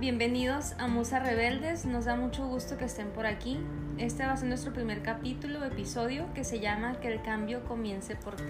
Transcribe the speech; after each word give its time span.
bienvenidos 0.00 0.72
a 0.78 0.88
Musa 0.88 1.18
Rebeldes. 1.18 1.84
Nos 1.84 2.06
da 2.06 2.16
mucho 2.16 2.46
gusto 2.46 2.78
que 2.78 2.86
estén 2.86 3.10
por 3.10 3.26
aquí. 3.26 3.58
Este 3.98 4.24
va 4.24 4.32
a 4.32 4.36
ser 4.38 4.48
nuestro 4.48 4.72
primer 4.72 5.02
capítulo, 5.02 5.62
episodio, 5.62 6.24
que 6.34 6.42
se 6.42 6.58
llama 6.58 6.98
Que 7.00 7.12
el 7.12 7.20
cambio 7.20 7.62
comience 7.64 8.16
por 8.16 8.34
ti. 8.36 8.44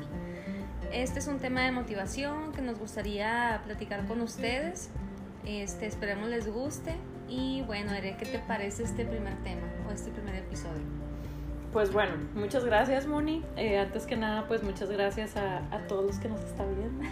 Este 0.93 1.19
es 1.19 1.27
un 1.27 1.41
tema 1.41 1.63
de 1.63 1.73
motivación 1.73 2.53
que 2.53 2.63
nos 2.63 2.79
gustaría 2.79 3.61
platicar 3.65 4.07
con 4.07 4.21
ustedes. 4.21 4.91
Este, 5.45 5.87
esperemos 5.87 6.29
les 6.29 6.47
guste. 6.47 6.95
Y 7.29 7.63
bueno, 7.63 7.93
Ere, 7.95 8.17
¿qué 8.17 8.27
te 8.27 8.39
parece 8.39 8.85
este 8.85 9.05
primer 9.05 9.35
tema 9.43 9.67
o 9.89 9.93
este 9.93 10.13
primer 10.13 10.37
episodio? 10.37 10.85
Pues 11.73 11.93
bueno, 11.93 12.13
muchas 12.37 12.65
gracias, 12.65 13.09
Moni. 13.09 13.43
Eh, 13.57 13.77
antes 13.77 14.07
que 14.07 14.17
nada, 14.17 14.47
pues 14.47 14.63
muchas 14.63 14.89
gracias 14.89 15.37
a, 15.37 15.59
a 15.75 15.89
todos 15.89 16.05
los 16.05 16.19
que 16.21 16.29
nos 16.29 16.41
están 16.45 16.69
viendo. 16.77 17.09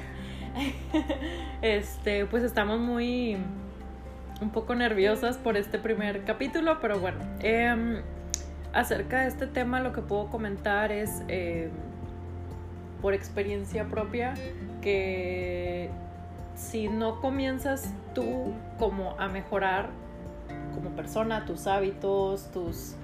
este, 1.63 2.25
pues 2.27 2.45
estamos 2.45 2.79
muy 2.79 3.37
un 4.41 4.51
poco 4.51 4.75
nerviosas 4.75 5.37
por 5.37 5.57
este 5.57 5.79
primer 5.79 6.25
capítulo, 6.25 6.79
pero 6.81 6.99
bueno, 6.99 7.19
em, 7.41 8.03
acerca 8.73 9.23
de 9.23 9.29
este 9.29 9.47
tema 9.47 9.81
lo 9.81 9.93
que 9.93 10.01
puedo 10.01 10.29
comentar 10.29 10.93
es 10.93 11.23
em, 11.29 11.71
por 13.03 13.15
experiencia 13.15 13.85
propia 13.87 14.35
que 14.81 15.91
si 16.55 16.89
no 16.89 17.21
comienzas 17.21 17.93
tú 18.15 18.53
como 18.79 19.19
a 19.19 19.29
mejorar 19.29 19.91
como 20.75 20.91
persona, 20.91 21.45
tus 21.45 21.67
hábitos, 21.67 22.51
tus 22.53 22.95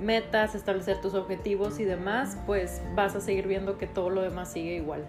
metas, 0.00 0.54
establecer 0.54 1.00
tus 1.00 1.14
objetivos 1.14 1.80
y 1.80 1.84
demás, 1.84 2.38
pues 2.46 2.80
vas 2.94 3.14
a 3.16 3.20
seguir 3.20 3.46
viendo 3.46 3.78
que 3.78 3.86
todo 3.86 4.10
lo 4.10 4.22
demás 4.22 4.52
sigue 4.52 4.76
igual. 4.76 5.04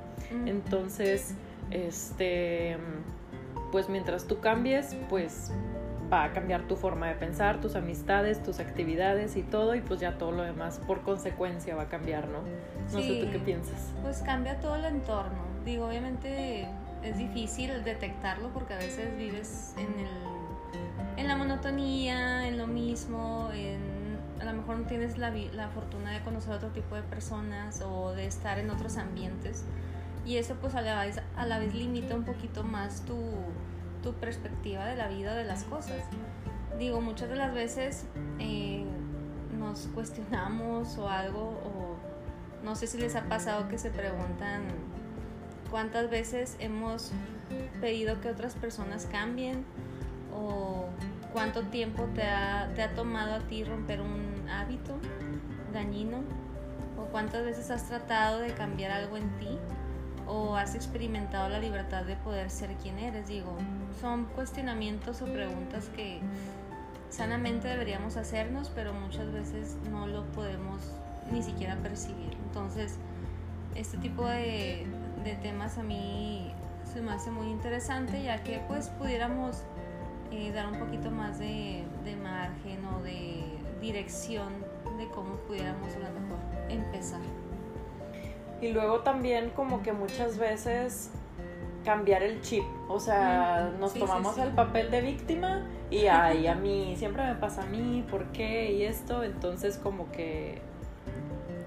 Entonces, 0.45 1.35
este 1.71 2.77
pues 3.71 3.89
mientras 3.89 4.25
tú 4.25 4.39
cambies, 4.39 4.95
pues 5.09 5.51
va 6.11 6.23
a 6.23 6.33
cambiar 6.33 6.63
tu 6.63 6.75
forma 6.75 7.07
de 7.07 7.15
pensar, 7.15 7.61
tus 7.61 7.75
amistades, 7.75 8.41
tus 8.41 8.59
actividades 8.59 9.35
y 9.35 9.43
todo, 9.43 9.75
y 9.75 9.81
pues 9.81 9.99
ya 9.99 10.17
todo 10.17 10.31
lo 10.31 10.43
demás 10.43 10.79
por 10.87 11.01
consecuencia 11.01 11.75
va 11.75 11.83
a 11.83 11.89
cambiar, 11.89 12.27
¿no? 12.27 12.39
No 12.91 13.01
sé 13.01 13.21
tú 13.23 13.31
qué 13.31 13.39
piensas. 13.39 13.93
Pues 14.01 14.21
cambia 14.21 14.59
todo 14.59 14.75
el 14.75 14.85
entorno. 14.85 15.43
Digo, 15.65 15.87
obviamente 15.87 16.67
es 17.03 17.17
difícil 17.17 17.83
detectarlo 17.83 18.49
porque 18.49 18.73
a 18.73 18.77
veces 18.77 19.15
vives 19.17 19.73
en, 19.77 19.99
el, 19.99 21.17
en 21.17 21.27
la 21.27 21.35
monotonía, 21.35 22.47
en 22.47 22.57
lo 22.57 22.67
mismo, 22.67 23.49
en, 23.53 24.17
a 24.41 24.45
lo 24.45 24.53
mejor 24.53 24.79
no 24.79 24.85
tienes 24.87 25.17
la, 25.17 25.29
la 25.29 25.69
fortuna 25.69 26.11
de 26.11 26.21
conocer 26.21 26.53
otro 26.53 26.69
tipo 26.69 26.95
de 26.95 27.03
personas 27.03 27.81
o 27.81 28.13
de 28.13 28.25
estar 28.25 28.57
en 28.57 28.69
otros 28.69 28.97
ambientes 28.97 29.63
y 30.29 30.37
eso 30.37 30.53
pues 30.61 30.75
a 30.75 30.81
la 30.81 31.03
vez, 31.05 31.19
a 31.35 31.45
la 31.47 31.57
vez 31.57 31.73
limita 31.73 32.13
un 32.13 32.23
poquito 32.23 32.63
más 32.63 33.01
tu, 33.01 33.17
tu 34.03 34.13
perspectiva 34.13 34.85
de 34.85 34.95
la 34.95 35.07
vida, 35.07 35.33
de 35.33 35.43
las 35.43 35.63
cosas. 35.63 36.03
Digo, 36.77 37.01
muchas 37.01 37.29
de 37.29 37.35
las 37.35 37.51
veces 37.51 38.05
eh, 38.37 38.85
nos 39.57 39.87
cuestionamos 39.87 40.99
o 40.99 41.09
algo, 41.09 41.59
o 41.65 41.97
no 42.63 42.75
sé 42.75 42.85
si 42.85 42.99
les 42.99 43.15
ha 43.15 43.23
pasado 43.23 43.69
que 43.69 43.79
se 43.79 43.89
preguntan 43.89 44.65
cuántas 45.71 46.11
veces 46.11 46.57
hemos 46.59 47.11
pedido 47.81 48.21
que 48.21 48.29
otras 48.29 48.53
personas 48.53 49.07
cambien 49.07 49.65
o 50.31 50.89
cuánto 51.33 51.63
tiempo 51.63 52.07
te 52.13 52.21
ha, 52.21 52.71
te 52.75 52.83
ha 52.83 52.93
tomado 52.93 53.33
a 53.33 53.39
ti 53.39 53.63
romper 53.63 53.99
un 53.99 54.47
hábito 54.47 54.95
dañino 55.73 56.19
o 56.99 57.05
cuántas 57.05 57.43
veces 57.43 57.71
has 57.71 57.87
tratado 57.87 58.41
de 58.41 58.53
cambiar 58.53 58.91
algo 58.91 59.17
en 59.17 59.27
ti 59.39 59.57
o 60.29 60.55
has 60.55 60.75
experimentado 60.75 61.49
la 61.49 61.59
libertad 61.59 62.03
de 62.03 62.15
poder 62.15 62.49
ser 62.51 62.75
quien 62.75 62.99
eres. 62.99 63.27
Digo, 63.27 63.57
son 63.99 64.25
cuestionamientos 64.25 65.21
o 65.21 65.25
preguntas 65.25 65.89
que 65.95 66.19
sanamente 67.09 67.67
deberíamos 67.67 68.15
hacernos, 68.15 68.69
pero 68.69 68.93
muchas 68.93 69.31
veces 69.33 69.75
no 69.89 70.05
lo 70.07 70.23
podemos 70.27 70.93
ni 71.31 71.41
siquiera 71.41 71.75
percibir. 71.77 72.37
Entonces, 72.47 72.97
este 73.75 73.97
tipo 73.97 74.25
de, 74.25 74.87
temas 75.41 75.77
a 75.77 75.83
mí 75.83 76.51
se 76.91 77.01
me 77.01 77.11
hace 77.11 77.31
muy 77.31 77.47
interesante, 77.47 78.23
ya 78.23 78.43
que 78.43 78.61
pues 78.67 78.89
pudiéramos 78.89 79.63
eh, 80.31 80.51
dar 80.51 80.67
un 80.67 80.79
poquito 80.79 81.11
más 81.11 81.39
de, 81.39 81.83
de 82.03 82.15
margen 82.15 82.85
o 82.85 83.01
de 83.01 83.43
dirección 83.81 84.53
de 84.97 85.07
cómo 85.09 85.35
pudiéramos 85.47 85.93
a 85.95 85.99
lo 85.99 86.19
mejor 86.19 86.39
empezar. 86.69 87.21
Y 88.61 88.69
luego 88.69 88.99
también 88.99 89.51
como 89.51 89.81
que 89.83 89.93
muchas 89.93 90.37
veces 90.37 91.11
cambiar 91.85 92.23
el 92.23 92.41
chip, 92.41 92.63
o 92.89 92.99
sea, 92.99 93.71
nos 93.79 93.93
tomamos 93.93 94.37
el 94.37 94.51
papel 94.51 94.91
de 94.91 95.01
víctima 95.01 95.65
y 95.89 96.07
ay, 96.07 96.47
a 96.47 96.55
mí 96.55 96.95
siempre 96.97 97.25
me 97.25 97.35
pasa 97.35 97.63
a 97.63 97.65
mí, 97.65 98.05
¿por 98.09 98.25
qué? 98.31 98.71
Y 98.73 98.83
esto, 98.83 99.23
entonces 99.23 99.77
como 99.77 100.11
que 100.11 100.61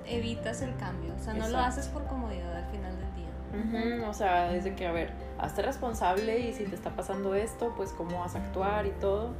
evitas 0.07 0.63
el 0.63 0.77
cambio, 0.77 1.15
o 1.15 1.19
sea, 1.19 1.35
no 1.35 1.49
lo 1.49 1.59
haces 1.59 1.89
por 1.89 2.05
comodidad 2.07 2.57
al 2.57 2.67
final 2.67 2.95
del 2.99 3.15
día. 3.15 4.09
o 4.09 4.13
sea, 4.13 4.53
desde 4.53 4.75
que, 4.75 4.87
a 4.87 4.93
ver, 4.93 5.13
hazte 5.39 5.63
responsable 5.63 6.41
y 6.41 6.53
si 6.53 6.65
te 6.65 6.75
está 6.75 6.91
pasando 6.91 7.35
esto, 7.35 7.73
pues 7.77 7.93
cómo 7.93 8.21
vas 8.21 8.35
a 8.35 8.39
actuar 8.39 8.87
y 8.87 8.93
todo. 9.01 9.31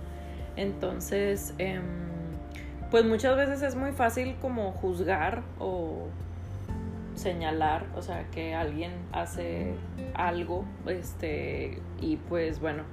Entonces, 0.57 1.55
em, 1.59 1.83
pues 2.91 3.05
muchas 3.05 3.37
veces 3.37 3.63
es 3.63 3.75
muy 3.75 3.93
fácil 3.93 4.37
como 4.41 4.73
juzgar 4.73 5.43
o 5.59 6.09
señalar, 7.15 7.87
o 7.97 8.03
sea, 8.03 8.31
que 8.31 8.55
alguien 8.55 8.93
hace 9.13 9.75
algo, 10.15 10.65
este, 10.87 11.79
y 12.01 12.17
pues 12.17 12.61
bueno, 12.61 12.85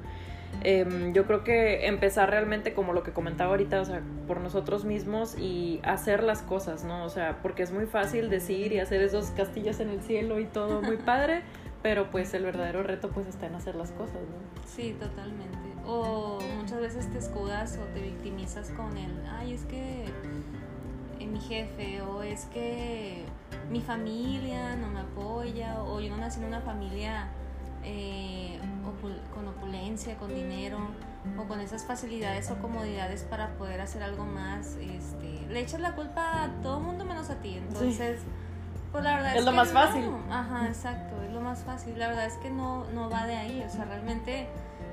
em, 0.63 1.13
yo 1.13 1.25
creo 1.25 1.43
que 1.43 1.87
empezar 1.87 2.29
realmente 2.29 2.73
como 2.73 2.93
lo 2.93 3.03
que 3.03 3.11
comentaba 3.11 3.51
ahorita, 3.51 3.81
o 3.81 3.85
sea, 3.85 4.01
por 4.27 4.41
nosotros 4.41 4.85
mismos 4.85 5.37
y 5.37 5.79
hacer 5.83 6.23
las 6.23 6.41
cosas, 6.41 6.83
¿no? 6.83 7.05
O 7.05 7.09
sea, 7.09 7.39
porque 7.41 7.63
es 7.63 7.71
muy 7.71 7.85
fácil 7.85 8.29
decir 8.29 8.71
y 8.73 8.79
hacer 8.79 9.01
esos 9.01 9.31
castillos 9.31 9.79
en 9.79 9.89
el 9.89 10.01
cielo 10.01 10.39
y 10.39 10.45
todo 10.45 10.81
muy 10.81 10.97
padre, 11.05 11.41
pero 11.81 12.11
pues 12.11 12.33
el 12.33 12.43
verdadero 12.43 12.83
reto 12.83 13.09
pues 13.09 13.27
está 13.27 13.47
en 13.47 13.55
hacer 13.55 13.75
las 13.75 13.91
cosas, 13.91 14.21
¿no? 14.21 14.67
Sí, 14.67 14.95
totalmente. 14.99 15.57
O 15.85 16.39
muchas 16.57 16.81
veces 16.81 17.09
te 17.09 17.17
escudas 17.17 17.79
o 17.81 17.85
te 17.93 18.01
victimizas 18.01 18.69
con 18.71 18.95
el, 18.97 19.11
ay, 19.39 19.53
es 19.53 19.65
que 19.65 20.05
mi 21.29 21.39
jefe 21.39 22.01
o 22.01 22.23
es 22.23 22.45
que 22.45 23.25
mi 23.69 23.81
familia 23.81 24.75
no 24.75 24.87
me 24.87 25.01
apoya 25.01 25.81
o 25.83 25.99
yo 25.99 26.09
no 26.09 26.17
nací 26.17 26.39
en 26.39 26.47
una 26.47 26.61
familia 26.61 27.27
eh, 27.83 28.59
con 29.33 29.47
opulencia, 29.47 30.17
con 30.17 30.33
dinero 30.33 30.79
o 31.37 31.43
con 31.47 31.59
esas 31.59 31.85
facilidades 31.85 32.49
o 32.51 32.55
comodidades 32.59 33.23
para 33.23 33.49
poder 33.57 33.81
hacer 33.81 34.03
algo 34.03 34.25
más, 34.25 34.75
este, 34.77 35.45
le 35.47 35.59
echas 35.59 35.79
la 35.79 35.95
culpa 35.95 36.43
a 36.43 36.49
todo 36.61 36.79
mundo 36.79 37.05
menos 37.05 37.29
a 37.29 37.35
ti. 37.35 37.55
Entonces, 37.55 38.21
pues 38.91 39.03
la 39.03 39.15
verdad 39.15 39.33
es, 39.33 39.39
es 39.39 39.45
lo 39.45 39.51
más 39.51 39.69
fácil. 39.69 40.09
Ajá, 40.29 40.67
exacto, 40.67 41.21
es 41.21 41.31
lo 41.31 41.41
más 41.41 41.63
fácil. 41.63 41.97
La 41.97 42.07
verdad 42.07 42.25
es 42.25 42.35
que 42.35 42.49
no, 42.49 42.85
no 42.91 43.09
va 43.09 43.25
de 43.25 43.35
ahí, 43.35 43.63
o 43.65 43.69
sea, 43.69 43.85
realmente 43.85 44.47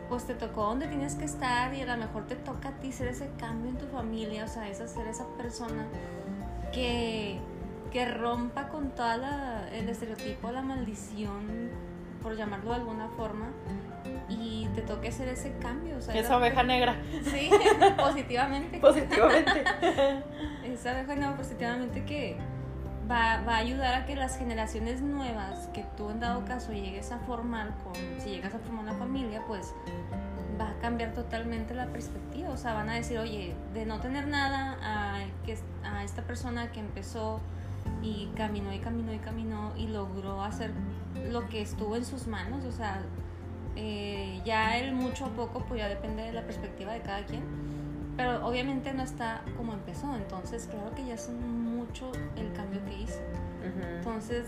pues 0.09 0.25
te 0.25 0.35
tocó 0.35 0.67
donde 0.67 0.87
tienes 0.87 1.17
que 1.17 1.25
estar 1.25 1.75
y 1.75 1.83
a 1.83 1.87
lo 1.87 1.97
mejor 1.97 2.27
te 2.27 2.37
toca 2.37 2.69
a 2.69 2.73
ti 2.73 2.93
ser 2.93 3.09
ese 3.09 3.29
cambio 3.39 3.71
en 3.71 3.79
tu 3.79 3.87
familia, 3.87 4.45
o 4.45 4.49
sea, 4.49 4.69
es 4.69 4.79
ser 4.79 5.09
esa 5.09 5.27
persona 5.37 5.87
que, 6.77 7.39
que 7.91 8.05
rompa 8.05 8.69
con 8.69 8.91
todo 8.91 9.15
el 9.73 9.89
estereotipo, 9.89 10.53
la 10.53 10.61
maldición, 10.61 11.71
por 12.23 12.37
llamarlo 12.37 12.71
de 12.71 12.77
alguna 12.77 13.09
forma, 13.09 13.49
y 14.29 14.69
te 14.75 14.83
toque 14.83 15.09
hacer 15.09 15.29
ese 15.29 15.57
cambio. 15.59 15.97
esa 15.97 16.37
oveja 16.37 16.63
negra. 16.63 16.97
Sí, 17.25 17.49
positivamente. 17.97 18.79
positivamente. 18.79 19.65
esa 20.65 20.93
oveja 20.93 21.15
negra 21.15 21.37
positivamente 21.37 22.05
que 22.05 22.37
va, 23.11 23.41
va, 23.49 23.55
a 23.55 23.59
ayudar 23.59 23.95
a 23.95 24.05
que 24.05 24.15
las 24.15 24.37
generaciones 24.37 25.01
nuevas 25.01 25.69
que 25.69 25.87
tú 25.97 26.11
en 26.11 26.21
dado 26.21 26.45
caso 26.45 26.73
llegues 26.73 27.11
a 27.11 27.19
formar, 27.21 27.73
con, 27.83 27.95
si 28.21 28.31
llegas 28.31 28.55
a 28.55 28.59
formar 28.59 28.83
una 28.83 28.95
familia, 28.95 29.43
pues 29.49 29.75
va 30.61 30.71
a 30.71 30.79
cambiar 30.79 31.13
totalmente 31.13 31.75
la 31.75 31.87
perspectiva. 31.87 32.51
O 32.51 32.57
sea, 32.57 32.75
van 32.75 32.89
a 32.89 32.95
decir, 32.95 33.19
oye, 33.19 33.55
de 33.75 33.87
no 33.87 34.01
tener 34.01 34.27
nada 34.27 34.79
a, 34.83 35.25
que, 35.45 35.57
a 35.85 36.05
esta 36.05 36.23
persona 36.23 36.73
que 36.73 36.81
empezó 36.81 37.41
y 38.03 38.31
caminó 38.37 38.73
y 38.73 38.79
caminó 38.79 39.13
y 39.13 39.19
caminó 39.19 39.73
y 39.77 39.89
logró 39.89 40.43
hacer 40.43 40.73
lo 41.31 41.49
que 41.49 41.63
estuvo 41.63 41.97
en 41.97 42.05
sus 42.05 42.27
manos. 42.27 42.65
O 42.65 42.73
sea, 42.73 43.03
eh, 43.77 44.41
ya 44.45 44.79
el 44.79 44.95
mucho 44.95 45.27
a 45.27 45.29
poco, 45.29 45.65
pues 45.67 45.81
ya 45.81 45.89
depende 45.89 46.23
de 46.23 46.33
la 46.33 46.43
perspectiva 46.43 46.93
de 46.93 47.01
cada 47.01 47.25
quien. 47.25 47.43
Pero 48.17 48.47
obviamente 48.47 48.95
no 48.95 49.03
está 49.03 49.43
como 49.57 49.75
empezó. 49.75 50.15
Entonces, 50.17 50.69
claro 50.71 50.95
que 50.95 51.05
ya 51.05 51.15
es 51.15 51.29
mucho 51.31 52.11
el 52.37 52.53
cambio 52.53 52.83
que 52.85 53.03
hizo. 53.03 53.21
Entonces, 53.97 54.47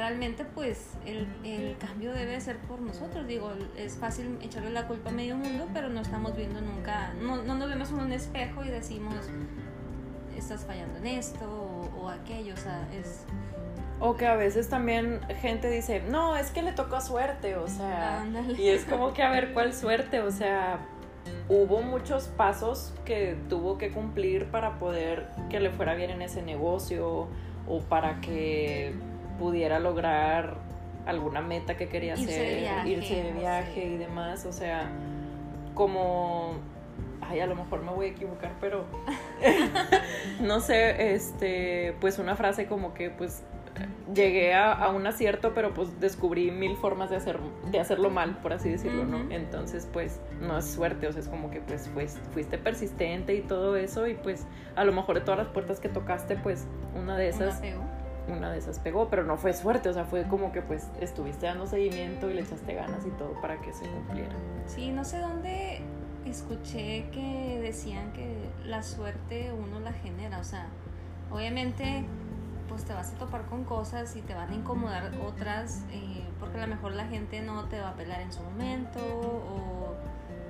realmente 0.00 0.46
pues 0.46 0.94
el, 1.04 1.28
el, 1.44 1.76
cambio 1.76 2.12
debe 2.14 2.40
ser 2.40 2.56
por 2.60 2.80
nosotros. 2.80 3.26
Digo, 3.26 3.52
es 3.76 3.96
fácil 3.96 4.38
echarle 4.42 4.70
la 4.70 4.86
culpa 4.86 5.10
a 5.10 5.12
medio 5.12 5.36
mundo, 5.36 5.68
pero 5.74 5.90
no 5.90 6.00
estamos 6.00 6.34
viendo 6.34 6.60
nunca, 6.62 7.12
no, 7.20 7.42
no 7.42 7.54
nos 7.54 7.68
vemos 7.68 7.90
en 7.90 8.00
un 8.00 8.12
espejo 8.12 8.64
y 8.64 8.68
decimos, 8.68 9.14
estás 10.34 10.64
fallando 10.64 10.98
en 10.98 11.06
esto 11.06 11.44
o, 12.00 12.08
aquello, 12.08 12.54
o 12.54 12.56
sea, 12.56 12.88
es... 12.98 13.26
O 14.00 14.16
que 14.16 14.26
a 14.26 14.36
veces 14.36 14.70
también 14.70 15.20
gente 15.42 15.68
dice, 15.68 16.02
no, 16.08 16.34
es 16.38 16.50
que 16.50 16.62
le 16.62 16.72
tocó 16.72 17.02
suerte, 17.02 17.56
o 17.56 17.68
sea, 17.68 18.24
y 18.56 18.68
es 18.68 18.86
como 18.86 19.12
que 19.12 19.22
a 19.22 19.30
ver 19.30 19.52
cuál 19.52 19.74
suerte, 19.74 20.20
o 20.20 20.30
sea, 20.30 20.78
hubo 21.50 21.82
muchos 21.82 22.28
pasos 22.28 22.94
que 23.04 23.36
tuvo 23.50 23.76
que 23.76 23.90
cumplir 23.90 24.46
para 24.46 24.78
poder 24.78 25.28
que 25.50 25.60
le 25.60 25.70
fuera 25.70 25.94
bien 25.94 26.08
en 26.08 26.22
ese 26.22 26.40
negocio 26.40 27.28
o 27.68 27.80
para 27.80 28.22
que 28.22 28.94
pudiera 29.40 29.80
lograr 29.80 30.58
alguna 31.06 31.40
meta 31.40 31.76
que 31.76 31.88
quería 31.88 32.12
Irse 32.12 32.24
hacer, 32.24 32.48
de 32.48 32.60
viaje, 32.60 32.88
irse 32.90 33.22
de 33.22 33.32
viaje 33.32 33.84
y 33.86 33.96
demás, 33.96 34.44
o 34.44 34.52
sea, 34.52 34.88
como 35.74 36.58
ay, 37.22 37.40
a 37.40 37.46
lo 37.46 37.54
mejor 37.54 37.82
me 37.82 37.90
voy 37.90 38.06
a 38.06 38.08
equivocar, 38.10 38.52
pero 38.60 38.84
no 40.40 40.60
sé, 40.60 41.14
este, 41.14 41.96
pues 42.00 42.18
una 42.18 42.36
frase 42.36 42.66
como 42.66 42.92
que 42.92 43.08
pues 43.08 43.42
llegué 44.14 44.52
a, 44.52 44.72
a 44.72 44.90
un 44.90 45.06
acierto, 45.06 45.52
pero 45.54 45.72
pues 45.72 46.00
descubrí 46.00 46.50
mil 46.50 46.76
formas 46.76 47.08
de, 47.10 47.16
hacer, 47.16 47.38
de 47.70 47.80
hacerlo 47.80 48.10
mal, 48.10 48.36
por 48.38 48.52
así 48.52 48.68
decirlo. 48.68 49.04
¿no? 49.04 49.30
Entonces, 49.30 49.88
pues 49.90 50.20
no 50.40 50.58
es 50.58 50.66
suerte, 50.66 51.06
o 51.06 51.12
sea, 51.12 51.20
es 51.22 51.28
como 51.28 51.50
que 51.50 51.60
pues, 51.60 51.88
pues 51.94 52.18
fuiste 52.32 52.58
persistente 52.58 53.34
y 53.34 53.40
todo 53.40 53.76
eso 53.76 54.06
y 54.06 54.14
pues 54.14 54.46
a 54.76 54.84
lo 54.84 54.92
mejor 54.92 55.16
de 55.16 55.20
todas 55.22 55.38
las 55.38 55.48
puertas 55.48 55.80
que 55.80 55.88
tocaste, 55.88 56.36
pues 56.36 56.66
una 56.94 57.16
de 57.16 57.28
esas. 57.28 57.62
Una 58.30 58.50
de 58.50 58.58
esas 58.58 58.78
pegó, 58.78 59.08
pero 59.08 59.24
no 59.24 59.36
fue 59.36 59.52
suerte, 59.52 59.88
o 59.88 59.92
sea, 59.92 60.04
fue 60.04 60.24
como 60.24 60.52
que 60.52 60.62
pues 60.62 60.88
estuviste 61.00 61.46
dando 61.46 61.66
seguimiento 61.66 62.30
y 62.30 62.34
le 62.34 62.42
echaste 62.42 62.74
ganas 62.74 63.04
y 63.06 63.10
todo 63.10 63.40
para 63.40 63.60
que 63.60 63.72
se 63.72 63.86
cumpliera. 63.86 64.34
Sí, 64.66 64.90
no 64.90 65.04
sé 65.04 65.18
dónde 65.18 65.80
escuché 66.24 67.08
que 67.12 67.60
decían 67.62 68.12
que 68.12 68.50
la 68.64 68.82
suerte 68.82 69.52
uno 69.52 69.80
la 69.80 69.92
genera, 69.92 70.38
o 70.38 70.44
sea, 70.44 70.66
obviamente 71.30 72.04
pues 72.68 72.84
te 72.84 72.94
vas 72.94 73.12
a 73.12 73.18
topar 73.18 73.46
con 73.46 73.64
cosas 73.64 74.14
y 74.14 74.22
te 74.22 74.34
van 74.34 74.50
a 74.50 74.54
incomodar 74.54 75.10
otras, 75.26 75.84
eh, 75.90 76.24
porque 76.38 76.58
a 76.58 76.66
lo 76.66 76.68
mejor 76.68 76.92
la 76.92 77.06
gente 77.06 77.42
no 77.42 77.64
te 77.64 77.80
va 77.80 77.90
a 77.90 77.94
pelar 77.94 78.20
en 78.20 78.32
su 78.32 78.42
momento 78.42 79.00
o 79.00 79.94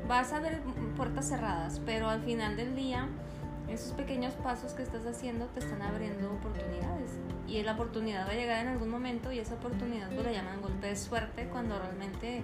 vas 0.07 0.33
a 0.33 0.41
ver 0.41 0.61
puertas 0.97 1.29
cerradas, 1.29 1.81
pero 1.87 2.11
al 2.11 2.21
final 2.21 2.57
del 2.57 2.77
día 2.77 3.09
esos 3.71 3.93
pequeños 3.93 4.35
pasos 4.35 4.73
que 4.73 4.83
estás 4.83 5.07
haciendo 5.07 5.47
te 5.47 5.61
están 5.61 5.81
abriendo 5.83 6.33
oportunidades 6.33 7.13
y 7.47 7.63
la 7.63 7.73
oportunidad 7.73 8.27
va 8.27 8.33
a 8.33 8.35
llegar 8.35 8.61
en 8.61 8.69
algún 8.69 8.89
momento 8.89 9.33
y 9.33 9.39
esa 9.39 9.55
oportunidad 9.55 10.09
pues 10.11 10.25
la 10.25 10.33
llaman 10.33 10.61
golpe 10.61 10.89
de 10.89 10.97
suerte 10.97 11.49
cuando 11.49 11.79
realmente 11.79 12.43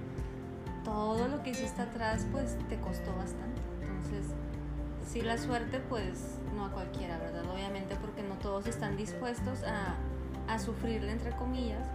todo 0.84 1.28
lo 1.28 1.42
que 1.42 1.50
hiciste 1.50 1.82
atrás 1.82 2.26
pues 2.30 2.56
te 2.68 2.78
costó 2.78 3.14
bastante. 3.16 3.60
Entonces, 3.82 4.34
sí 5.04 5.20
la 5.20 5.36
suerte 5.36 5.80
pues 5.80 6.38
no 6.54 6.66
a 6.66 6.70
cualquiera, 6.70 7.18
¿verdad? 7.18 7.44
Obviamente 7.52 7.96
porque 7.96 8.22
no 8.22 8.36
todos 8.36 8.66
están 8.66 8.96
dispuestos 8.96 9.64
a, 9.64 9.96
a 10.48 10.58
sufrirle 10.58 11.10
entre 11.10 11.32
comillas 11.32 11.86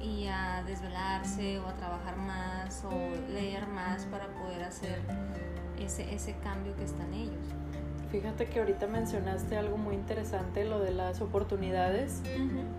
y 0.00 0.26
a 0.26 0.62
desvelarse 0.66 1.58
o 1.60 1.68
a 1.68 1.74
trabajar 1.74 2.16
más 2.16 2.84
o 2.84 2.92
leer 3.32 3.66
más 3.68 4.04
para 4.06 4.26
poder 4.26 4.64
hacer 4.64 5.00
ese, 5.78 6.12
ese 6.12 6.34
cambio 6.42 6.74
que 6.76 6.84
está 6.84 7.04
en 7.04 7.14
ellos. 7.14 7.46
Fíjate 8.14 8.46
que 8.46 8.60
ahorita 8.60 8.86
mencionaste 8.86 9.56
algo 9.56 9.76
muy 9.76 9.96
interesante, 9.96 10.64
lo 10.64 10.78
de 10.78 10.92
las 10.92 11.20
oportunidades. 11.20 12.22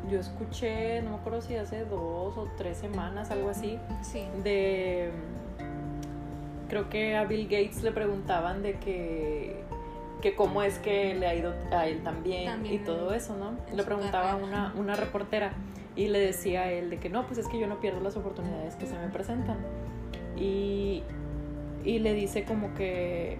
Yo 0.09 0.17
escuché, 0.17 1.01
no 1.01 1.09
me 1.09 1.15
acuerdo 1.17 1.41
si 1.41 1.57
hace 1.57 1.83
dos 1.83 2.37
o 2.37 2.47
tres 2.57 2.77
semanas, 2.77 3.31
algo 3.31 3.49
así, 3.49 3.77
Sí. 4.01 4.23
de... 4.45 5.11
Creo 6.69 6.87
que 6.89 7.17
a 7.17 7.25
Bill 7.25 7.49
Gates 7.49 7.83
le 7.83 7.91
preguntaban 7.91 8.63
de 8.63 8.75
que, 8.79 9.61
que 10.21 10.35
cómo 10.35 10.61
es 10.63 10.79
que 10.79 11.13
le 11.15 11.27
ha 11.27 11.35
ido 11.35 11.53
a 11.69 11.85
él 11.85 12.01
también, 12.01 12.45
También 12.45 12.75
y 12.75 12.77
todo 12.79 13.13
eso, 13.13 13.35
¿no? 13.35 13.57
Le 13.75 13.83
preguntaba 13.83 14.37
una, 14.37 14.73
una 14.77 14.95
reportera 14.95 15.51
y 15.97 16.07
le 16.07 16.19
decía 16.19 16.61
a 16.61 16.71
él 16.71 16.89
de 16.89 16.97
que 16.97 17.09
no, 17.09 17.27
pues 17.27 17.39
es 17.39 17.49
que 17.49 17.59
yo 17.59 17.67
no 17.67 17.81
pierdo 17.81 17.99
las 17.99 18.15
oportunidades 18.15 18.75
que 18.77 18.85
se 18.85 18.97
me 18.97 19.09
presentan. 19.09 19.57
Y, 20.37 21.03
y 21.83 21.99
le 21.99 22.13
dice 22.13 22.45
como 22.45 22.73
que... 22.73 23.37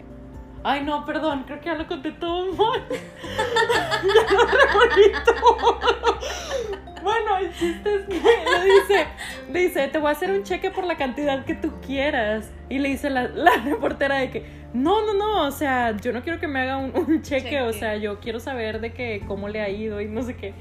Ay, 0.68 0.82
no, 0.84 1.06
perdón, 1.06 1.44
creo 1.46 1.60
que 1.60 1.66
ya 1.66 1.76
lo 1.76 1.86
conté 1.86 2.12
todo 2.12 2.52
mal. 2.54 2.82
ya 2.90 4.34
lo 4.34 4.46
revolví 4.48 5.12
todo. 5.24 6.20
Bueno, 7.04 7.38
el 7.38 7.54
chiste 7.54 7.96
es 7.98 8.06
que 8.08 8.16
le 8.16 8.74
dice, 8.74 9.08
le 9.52 9.60
dice, 9.60 9.88
te 9.90 10.00
voy 10.00 10.08
a 10.10 10.12
hacer 10.14 10.32
un 10.32 10.42
cheque 10.42 10.72
por 10.72 10.86
la 10.86 10.98
cantidad 10.98 11.46
que 11.46 11.54
tú 11.54 11.72
quieras. 11.86 12.52
Y 12.68 12.80
le 12.80 12.90
dice 12.90 13.12
la, 13.12 13.28
la 13.28 13.52
reportera 13.64 14.18
de 14.18 14.32
que, 14.32 14.44
no, 14.74 15.06
no, 15.06 15.14
no, 15.14 15.48
o 15.48 15.52
sea, 15.52 15.96
yo 15.98 16.12
no 16.12 16.24
quiero 16.24 16.40
que 16.40 16.48
me 16.48 16.62
haga 16.62 16.78
un, 16.78 16.92
un 16.96 17.22
cheque, 17.22 17.62
o 17.62 17.68
Cheque. 17.68 17.80
sea, 17.80 17.96
yo 17.98 18.20
quiero 18.20 18.40
saber 18.40 18.82
de 18.82 18.92
que 18.92 19.22
cómo 19.28 19.48
le 19.50 19.62
ha 19.62 19.70
ido 19.70 20.02
y 20.02 20.08
no 20.08 20.24
sé 20.24 20.36
qué. 20.36 20.56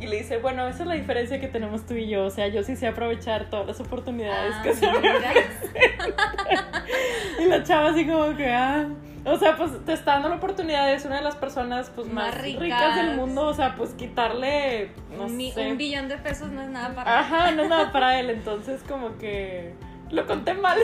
Y 0.00 0.06
le 0.06 0.18
dice, 0.18 0.36
bueno, 0.38 0.66
esa 0.68 0.82
es 0.84 0.88
la 0.88 0.94
diferencia 0.94 1.40
que 1.40 1.48
tenemos 1.48 1.84
tú 1.86 1.94
y 1.94 2.08
yo, 2.08 2.24
o 2.24 2.30
sea, 2.30 2.46
yo 2.48 2.62
sí 2.62 2.76
sé 2.76 2.86
aprovechar 2.86 3.50
todas 3.50 3.66
las 3.66 3.80
oportunidades 3.80 4.54
Ah, 4.56 4.62
que 4.62 4.72
se 4.74 4.86
me 4.86 4.98
y 7.40 7.44
la 7.48 7.62
chava 7.64 7.90
así 7.90 8.06
como 8.06 8.36
que, 8.36 8.48
ah, 8.48 8.86
o 9.24 9.36
sea, 9.38 9.56
pues 9.56 9.72
te 9.84 9.92
está 9.92 10.12
dando 10.14 10.28
la 10.28 10.36
oportunidad, 10.36 10.92
es 10.92 11.04
una 11.04 11.16
de 11.16 11.22
las 11.22 11.34
personas 11.36 11.90
pues 11.94 12.06
más, 12.06 12.32
Más 12.32 12.40
ricas. 12.42 12.62
ricas. 12.62 12.96
del 12.96 13.16
mundo, 13.16 13.46
o 13.46 13.54
sea, 13.54 13.74
pues 13.76 13.90
quitarle, 13.94 14.90
no 15.16 15.28
mi- 15.28 15.50
sé. 15.50 15.70
un 15.72 15.76
billón 15.76 16.08
de 16.08 16.16
pesos 16.18 16.48
no 16.50 16.62
es 16.62 16.68
nada 16.68 16.94
para 16.94 17.18
Ajá, 17.18 17.50
no 17.50 17.64
es 17.64 17.68
nada 17.68 17.90
para 17.92 18.20
él, 18.20 18.30
entonces 18.30 18.80
como 18.88 19.18
que 19.18 19.74
lo 20.10 20.26
conté 20.26 20.54
mal. 20.54 20.78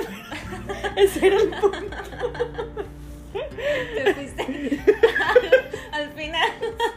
Ese 0.97 1.29
era 1.29 1.37
el 1.37 1.49
punto. 1.51 1.97
te 3.33 4.15
fuiste 4.15 4.45
al 5.95 6.11
final. 6.11 6.49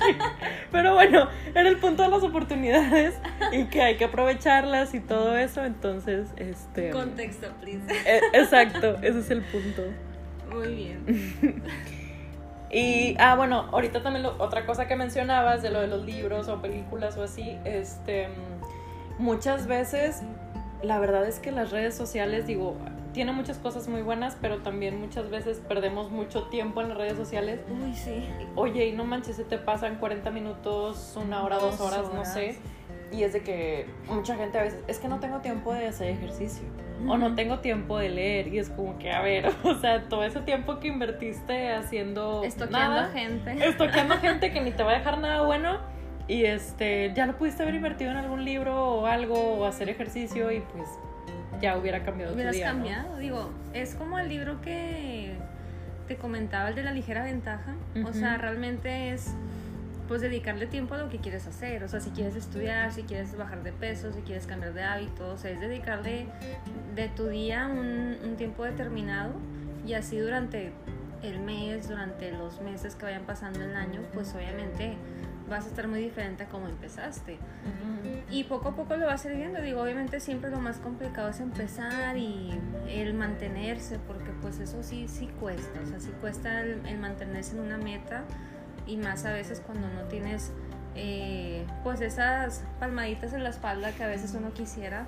Pero 0.72 0.94
bueno, 0.96 1.30
era 1.56 1.70
el 1.70 1.78
punto 1.78 2.04
de 2.04 2.10
las 2.10 2.24
oportunidades 2.24 3.16
y 3.52 3.66
que 3.66 3.82
hay 3.82 3.98
que 3.98 4.06
aprovecharlas 4.06 4.94
y 4.94 5.00
todo 5.00 5.38
eso, 5.38 5.64
entonces, 5.64 6.28
este... 6.38 6.90
Contexto, 6.90 7.48
please. 7.62 7.82
eh, 8.06 8.22
exacto, 8.34 8.98
ese 9.02 9.20
es 9.20 9.30
el 9.32 9.42
punto. 9.44 9.84
Muy 10.52 10.76
bien. 10.76 11.64
Y, 12.70 13.16
ah, 13.18 13.36
bueno, 13.38 13.70
ahorita 13.72 14.04
también 14.04 14.24
lo- 14.24 14.36
otra 14.40 14.66
cosa 14.66 14.90
que 14.90 14.98
mencionabas 14.98 15.62
de 15.62 15.70
lo 15.70 15.80
de 15.80 15.88
los 15.88 16.04
libros 16.06 16.50
o 16.50 16.62
películas 16.62 17.16
o 17.16 17.24
así, 17.24 17.58
este, 17.64 18.28
muchas 19.20 19.68
veces, 19.68 20.22
la 20.84 21.00
verdad 21.00 21.26
es 21.26 21.40
que 21.40 21.54
las 21.54 21.72
redes 21.72 21.96
sociales, 21.96 22.46
digo, 22.46 22.76
tiene 23.18 23.32
muchas 23.32 23.58
cosas 23.58 23.88
muy 23.88 24.04
buenas, 24.04 24.38
pero 24.40 24.60
también 24.60 25.02
muchas 25.02 25.32
veces 25.32 25.60
perdemos 25.68 26.12
mucho 26.12 26.44
tiempo 26.50 26.84
en 26.84 26.90
las 26.90 27.00
redes 27.00 27.18
sociales. 27.18 27.60
Uy, 27.68 27.92
sí. 27.96 28.24
Oye, 28.54 28.86
y 28.86 28.92
no 28.92 29.06
manches, 29.06 29.38
se 29.38 29.44
te 29.44 29.58
pasan 29.58 29.96
40 29.96 30.30
minutos, 30.30 31.18
una 31.20 31.44
hora, 31.44 31.56
dos, 31.56 31.80
Dos 31.80 31.92
horas, 31.92 32.14
no 32.14 32.24
sé. 32.26 32.60
Y 33.12 33.24
es 33.24 33.34
de 33.34 33.42
que 33.42 33.90
mucha 34.08 34.36
gente 34.36 34.60
a 34.60 34.62
veces, 34.62 34.84
es 34.88 35.00
que 35.00 35.08
no 35.08 35.20
tengo 35.20 35.40
tiempo 35.40 35.74
de 35.74 35.88
hacer 35.88 36.10
ejercicio. 36.10 36.62
O 37.08 37.18
no 37.18 37.34
tengo 37.34 37.58
tiempo 37.58 37.98
de 37.98 38.10
leer. 38.10 38.50
Y 38.50 38.60
es 38.60 38.70
como 38.70 39.00
que, 39.00 39.12
a 39.12 39.24
ver, 39.24 39.52
o 39.64 39.74
sea, 39.80 40.08
todo 40.08 40.24
ese 40.24 40.42
tiempo 40.42 40.80
que 40.80 40.88
invertiste 40.88 41.74
haciendo 41.74 42.44
Estoqueando 42.44 43.02
nada, 43.02 43.12
gente. 43.14 43.52
estoqueando 43.68 44.18
gente 44.18 44.54
que 44.54 44.62
ni 44.62 44.70
te 44.70 44.84
va 44.84 44.92
a 44.92 44.98
dejar 45.00 45.18
nada 45.18 45.42
bueno. 45.42 45.80
Y 46.28 46.46
este, 46.46 47.14
ya 47.16 47.26
lo 47.26 47.36
pudiste 47.36 47.64
haber 47.64 47.74
invertido 47.74 48.12
en 48.12 48.18
algún 48.18 48.46
libro 48.46 49.00
o 49.00 49.06
algo, 49.08 49.56
o 49.56 49.66
hacer 49.66 49.90
ejercicio, 49.90 50.52
y 50.52 50.60
pues 50.60 50.88
ya 51.62 51.78
hubiera 51.78 52.04
cambiado 52.04 52.34
Hubieras 52.34 52.54
tu 52.54 52.58
día. 52.58 52.74
¿no? 52.74 52.80
cambiado. 52.80 53.18
Digo, 53.18 53.52
es 53.74 53.96
como 53.96 54.20
el 54.20 54.30
libro 54.30 54.62
que 54.62 55.36
te 56.08 56.16
comentaba, 56.16 56.70
el 56.70 56.76
de 56.76 56.84
la 56.84 56.92
ligera 56.92 57.24
ventaja. 57.24 57.76
O 58.06 58.14
sea, 58.14 58.38
realmente 58.38 59.12
es 59.12 59.34
pues 60.08 60.22
dedicarle 60.22 60.68
tiempo 60.68 60.96
a 60.96 61.00
lo 61.00 61.10
que 61.10 61.18
quieres 61.18 61.46
hacer. 61.48 61.84
O 61.84 61.90
sea, 61.90 62.00
si 62.00 62.12
quieres 62.12 62.36
estudiar, 62.36 62.94
si 62.94 63.04
quieres 63.04 63.38
bajar 63.38 63.64
de 63.64 63.74
peso, 63.74 64.14
si 64.14 64.22
quieres 64.22 64.48
cambiar 64.48 64.74
de 64.74 64.84
hábito. 64.84 65.30
O 65.30 65.38
sea, 65.38 65.52
es 65.52 65.60
dedicarle 65.60 66.28
de 66.96 67.10
tu 67.10 67.28
día 67.28 67.68
un, 67.68 68.16
un 68.24 68.38
tiempo 68.38 68.64
determinado 68.64 69.34
y 69.86 69.94
así 69.94 70.18
durante 70.18 70.72
el 71.24 71.40
mes, 71.40 71.90
durante 71.90 72.32
los 72.32 72.62
meses 72.62 72.96
que 72.96 73.06
vayan 73.06 73.24
pasando 73.24 73.62
el 73.64 73.76
año, 73.76 74.02
pues 74.14 74.34
obviamente 74.36 74.96
vas 75.50 75.66
a 75.66 75.68
estar 75.70 75.88
muy 75.88 76.00
diferente 76.02 76.44
a 76.44 76.48
como 76.48 76.68
empezaste. 76.68 77.34
Ujú. 77.36 78.20
Y 78.30 78.44
poco 78.46 78.70
a 78.70 78.76
poco 78.76 78.96
lo 78.98 79.06
vas 79.06 79.26
a 79.26 79.30
ir 79.32 79.38
viendo. 79.38 79.62
Digo, 79.62 79.82
obviamente 79.82 80.20
siempre 80.20 80.50
lo 80.50 80.60
más 80.60 80.78
complicado 80.78 81.30
es 81.30 81.40
empezar 81.40 82.18
y 82.18 82.50
el 82.90 83.14
mantenerse, 83.14 84.00
porque 84.08 84.32
pues 84.42 84.60
eso 84.60 84.84
sí, 84.84 85.08
sí 85.08 85.28
cuesta. 85.40 85.80
O 85.84 85.88
sea, 85.88 86.00
sí 86.00 86.12
cuesta 86.22 86.62
el, 86.62 86.86
el 86.86 86.98
mantenerse 87.00 87.56
en 87.56 87.62
una 87.62 87.78
meta 87.78 88.24
y 88.86 88.98
más 88.98 89.26
a 89.26 89.32
veces 89.34 89.62
cuando 89.66 89.88
no 89.90 90.02
tienes 90.04 90.52
eh, 90.96 91.66
pues 91.84 92.02
esas 92.02 92.64
palmaditas 92.80 93.34
en 93.34 93.44
la 93.44 93.50
espalda 93.50 93.92
que 93.92 94.04
a 94.04 94.08
veces 94.08 94.34
uno 94.34 94.54
quisiera. 94.54 95.06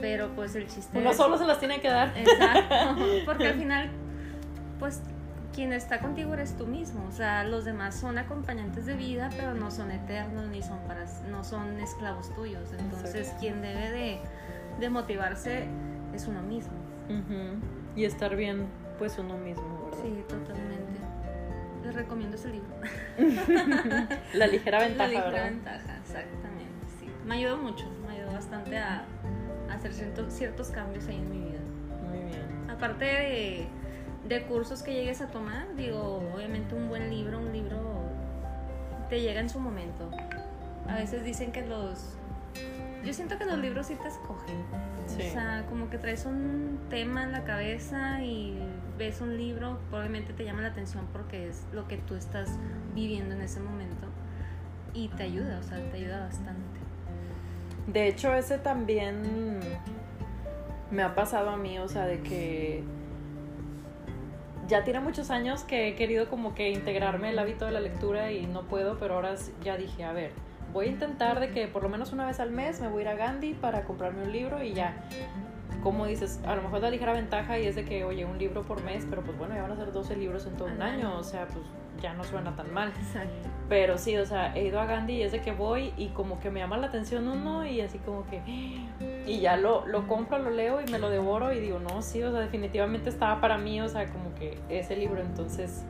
Pero 0.00 0.34
pues 0.34 0.56
el 0.56 0.66
chiste 0.66 0.98
Uno 0.98 1.10
es- 1.12 1.16
solo 1.16 1.38
se 1.38 1.46
las 1.46 1.58
tiene 1.60 1.80
que 1.80 1.88
dar. 1.88 2.12
Exacto, 2.16 2.96
porque 3.24 3.46
al 3.48 3.54
final, 3.54 3.90
pues 4.80 5.00
quien 5.54 5.72
está 5.72 6.00
contigo 6.00 6.34
eres 6.34 6.56
tú 6.56 6.66
mismo. 6.66 7.04
O 7.08 7.12
sea, 7.12 7.44
los 7.44 7.64
demás 7.64 7.94
son 7.94 8.18
acompañantes 8.18 8.86
de 8.86 8.94
vida, 8.94 9.30
pero 9.36 9.54
no 9.54 9.70
son 9.70 9.90
eternos 9.90 10.48
ni 10.48 10.62
son 10.62 10.78
para, 10.86 11.04
no 11.30 11.44
son 11.44 11.78
esclavos 11.80 12.34
tuyos. 12.34 12.72
Entonces, 12.78 13.14
Exacto. 13.14 13.40
quien 13.40 13.62
debe 13.62 13.90
de, 13.90 14.20
de 14.80 14.90
motivarse 14.90 15.66
es 16.12 16.26
uno 16.26 16.42
mismo. 16.42 16.72
Y 17.96 18.04
estar 18.04 18.34
bien, 18.34 18.66
pues 18.98 19.18
uno 19.18 19.36
mismo, 19.38 19.84
¿verdad? 19.90 19.98
Sí, 20.02 20.24
totalmente. 20.28 20.84
Les 21.84 21.94
recomiendo 21.94 22.36
ese 22.36 22.48
libro. 22.48 22.74
La 24.34 24.46
ligera 24.46 24.78
ventaja, 24.80 25.06
La 25.06 25.08
ligera 25.08 25.30
¿verdad? 25.30 25.44
ventaja, 25.50 25.98
exactamente. 25.98 26.64
Sí. 26.98 27.06
Me 27.26 27.34
ayudó 27.36 27.58
mucho, 27.58 27.86
me 28.06 28.14
ayudó 28.14 28.32
bastante 28.32 28.78
a, 28.78 29.04
a 29.70 29.74
hacer 29.74 29.92
ciertos, 29.92 30.32
ciertos 30.32 30.68
cambios 30.70 31.06
ahí 31.06 31.16
en 31.16 31.30
mi 31.30 31.38
vida. 31.50 31.60
Muy 32.08 32.18
bien. 32.30 32.70
Aparte 32.70 33.04
de, 33.04 33.68
de 34.28 34.42
cursos 34.44 34.82
que 34.82 34.92
llegues 34.92 35.20
a 35.20 35.28
tomar, 35.28 35.74
digo, 35.76 36.22
obviamente 36.34 36.74
un 36.74 36.88
buen 36.88 37.10
libro, 37.10 37.38
un 37.38 37.52
libro 37.52 37.78
te 39.08 39.20
llega 39.20 39.40
en 39.40 39.48
su 39.48 39.60
momento. 39.60 40.10
A 40.88 40.96
veces 40.96 41.24
dicen 41.24 41.52
que 41.52 41.62
los... 41.66 42.16
Yo 43.04 43.12
siento 43.12 43.36
que 43.36 43.44
los 43.44 43.58
libros 43.58 43.86
sí 43.88 43.96
te 43.96 44.08
escogen. 44.08 44.64
Sí. 45.06 45.28
O 45.28 45.32
sea, 45.32 45.66
como 45.68 45.90
que 45.90 45.98
traes 45.98 46.24
un 46.24 46.80
tema 46.88 47.24
en 47.24 47.32
la 47.32 47.44
cabeza 47.44 48.22
y 48.22 48.58
ves 48.96 49.20
un 49.20 49.36
libro, 49.36 49.78
probablemente 49.90 50.32
te 50.32 50.44
llama 50.44 50.62
la 50.62 50.68
atención 50.68 51.06
porque 51.12 51.48
es 51.48 51.64
lo 51.72 51.86
que 51.86 51.98
tú 51.98 52.14
estás 52.14 52.48
viviendo 52.94 53.34
en 53.34 53.42
ese 53.42 53.60
momento 53.60 54.06
y 54.94 55.08
te 55.08 55.24
ayuda, 55.24 55.58
o 55.58 55.62
sea, 55.62 55.78
te 55.90 55.96
ayuda 55.98 56.20
bastante. 56.20 56.80
De 57.88 58.08
hecho, 58.08 58.32
ese 58.32 58.56
también 58.56 59.60
me 60.90 61.02
ha 61.02 61.14
pasado 61.14 61.50
a 61.50 61.56
mí, 61.56 61.78
o 61.78 61.88
sea, 61.88 62.06
de 62.06 62.20
que 62.22 62.82
ya 64.68 64.84
tiene 64.84 65.00
muchos 65.00 65.30
años 65.30 65.64
que 65.64 65.88
he 65.88 65.94
querido 65.94 66.28
como 66.28 66.54
que 66.54 66.70
integrarme 66.70 67.30
el 67.30 67.38
hábito 67.38 67.66
de 67.66 67.72
la 67.72 67.80
lectura 67.80 68.32
y 68.32 68.46
no 68.46 68.62
puedo, 68.62 68.98
pero 68.98 69.14
ahora 69.14 69.34
ya 69.62 69.76
dije, 69.76 70.04
a 70.04 70.12
ver, 70.12 70.32
voy 70.72 70.86
a 70.86 70.88
intentar 70.88 71.40
de 71.40 71.50
que 71.50 71.68
por 71.68 71.82
lo 71.82 71.88
menos 71.88 72.12
una 72.12 72.26
vez 72.26 72.40
al 72.40 72.50
mes 72.50 72.80
me 72.80 72.88
voy 72.88 73.00
a 73.00 73.02
ir 73.02 73.08
a 73.08 73.14
Gandhi 73.14 73.54
para 73.54 73.84
comprarme 73.84 74.22
un 74.24 74.32
libro 74.32 74.62
y 74.62 74.72
ya. 74.72 75.04
Como 75.82 76.06
dices, 76.06 76.40
a 76.46 76.56
lo 76.56 76.62
mejor 76.62 76.80
la 76.80 76.90
ligera 76.90 77.12
ventaja 77.12 77.58
y 77.58 77.66
es 77.66 77.76
de 77.76 77.84
que, 77.84 78.04
oye, 78.04 78.24
un 78.24 78.38
libro 78.38 78.62
por 78.62 78.82
mes, 78.82 79.06
pero 79.08 79.22
pues 79.22 79.36
bueno, 79.36 79.54
ya 79.54 79.62
van 79.62 79.72
a 79.72 79.76
ser 79.76 79.92
12 79.92 80.16
libros 80.16 80.46
en 80.46 80.56
todo 80.56 80.68
un 80.68 80.80
año. 80.80 81.16
o 81.18 81.22
sea, 81.22 81.46
pues 81.46 81.64
ya 82.00 82.14
no 82.14 82.24
suena 82.24 82.54
tan 82.56 82.72
mal. 82.72 82.88
Exacto. 82.88 83.48
Pero 83.68 83.96
sí, 83.98 84.16
o 84.16 84.26
sea, 84.26 84.54
he 84.54 84.66
ido 84.66 84.80
a 84.80 84.84
Gandhi 84.86 85.14
y 85.14 85.22
es 85.22 85.32
de 85.32 85.40
que 85.40 85.52
voy 85.52 85.92
y 85.96 86.08
como 86.08 86.38
que 86.38 86.50
me 86.50 86.60
llama 86.60 86.76
la 86.76 86.88
atención 86.88 87.28
uno 87.28 87.66
y 87.66 87.80
así 87.80 87.98
como 87.98 88.26
que... 88.26 88.42
Y 89.26 89.40
ya 89.40 89.56
lo, 89.56 89.86
lo 89.86 90.06
compro, 90.06 90.38
lo 90.38 90.50
leo 90.50 90.82
y 90.82 90.90
me 90.90 90.98
lo 90.98 91.08
devoro 91.08 91.50
y 91.52 91.58
digo, 91.58 91.78
no, 91.78 92.02
sí, 92.02 92.22
o 92.22 92.30
sea, 92.30 92.40
definitivamente 92.40 93.08
estaba 93.08 93.40
para 93.40 93.56
mí, 93.56 93.80
o 93.80 93.88
sea, 93.88 94.06
como 94.12 94.34
que 94.34 94.58
ese 94.68 94.96
libro, 94.96 95.22
entonces, 95.22 95.82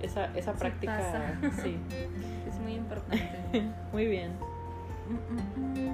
esa, 0.00 0.34
esa 0.34 0.54
Sí 0.54 0.58
práctica, 0.60 0.96
pasa. 0.96 1.62
sí, 1.62 1.76
Es 2.48 2.58
muy 2.58 2.74
importante. 2.74 3.28
muy 3.92 4.06
bien. 4.06 4.32
Mm, 5.08 5.60
mm, 5.60 5.88
mm. 5.88 5.89